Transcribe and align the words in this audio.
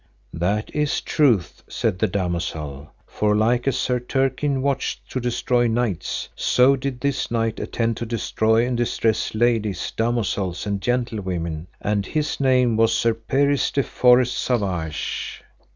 That 0.33 0.73
is 0.75 0.99
truth, 0.99 1.61
said 1.69 1.99
the 1.99 2.07
damosel, 2.07 2.91
for 3.05 3.35
like 3.35 3.67
as 3.67 3.77
Sir 3.77 3.99
Turquine 3.99 4.63
watched 4.63 5.07
to 5.11 5.19
destroy 5.19 5.67
knights, 5.67 6.27
so 6.35 6.75
did 6.75 6.99
this 7.01 7.29
knight 7.29 7.59
attend 7.59 7.97
to 7.97 8.07
destroy 8.07 8.65
and 8.65 8.75
distress 8.75 9.35
ladies, 9.35 9.93
damosels, 9.95 10.65
and 10.65 10.81
gentlewomen, 10.81 11.67
and 11.79 12.03
his 12.07 12.39
name 12.39 12.77
was 12.77 12.91
Sir 12.93 13.13
Peris 13.13 13.69
de 13.69 13.83
Forest 13.83 14.39
Savage. 14.39 15.43